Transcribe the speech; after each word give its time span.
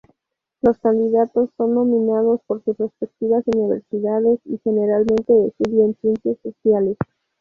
Los 0.63 0.79
candidatos 0.79 1.51
son 1.57 1.75
nominados 1.75 2.41
por 2.47 2.63
sus 2.63 2.75
respectivas 2.75 3.43
universidades 3.53 4.39
y 4.45 4.57
generalmente 4.63 5.45
estudian 5.45 5.93
ciencias 6.01 6.39
sociales. 6.41 6.97